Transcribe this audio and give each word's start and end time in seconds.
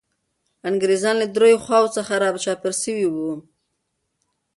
انګریزان 0.69 1.15
له 1.21 1.27
دریو 1.35 1.63
خواوو 1.65 1.93
څخه 1.97 2.13
را 2.21 2.29
چاپېر 2.43 2.73
سوي 2.83 3.05
وو. 3.09 3.31